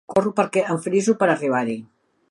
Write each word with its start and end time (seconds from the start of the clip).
Corro 0.11 0.31
perquè 0.39 0.63
em 0.75 0.79
friso 0.87 1.17
per 1.21 1.31
arribar-hi. 1.35 1.81